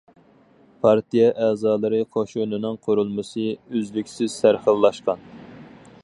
[0.85, 5.29] پارتىيە ئەزالىرى قوشۇنىنىڭ قۇرۇلمىسى ئۈزلۈكسىز سەرخىللاشقان.